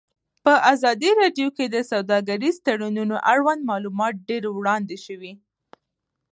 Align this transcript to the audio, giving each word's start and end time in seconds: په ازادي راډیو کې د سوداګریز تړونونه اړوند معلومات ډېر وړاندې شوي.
په 0.43 0.53
ازادي 0.73 1.09
راډیو 1.21 1.47
کې 1.57 1.65
د 1.69 1.77
سوداګریز 1.91 2.55
تړونونه 2.65 3.15
اړوند 3.33 3.61
معلومات 3.71 4.13
ډېر 4.29 4.43
وړاندې 4.57 4.97
شوي. 5.05 5.33